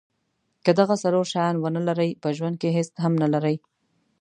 که 0.63 0.71
دغه 0.79 0.95
څلور 1.03 1.25
شیان 1.33 1.55
ونلرئ 1.63 2.11
په 2.21 2.29
ژوند 2.37 2.55
کې 2.61 2.69
هیڅ 2.77 2.89
هم 3.03 3.13
نلرئ. 3.21 3.55